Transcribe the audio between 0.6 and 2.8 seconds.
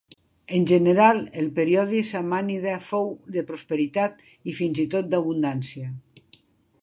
general pel període samànida